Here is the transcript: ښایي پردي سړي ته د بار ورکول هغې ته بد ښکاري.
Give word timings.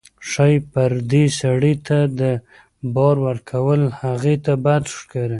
ښایي 0.29 0.57
پردي 0.71 1.25
سړي 1.39 1.73
ته 1.87 1.97
د 2.19 2.21
بار 2.95 3.15
ورکول 3.27 3.81
هغې 4.01 4.35
ته 4.45 4.53
بد 4.65 4.83
ښکاري. 4.97 5.29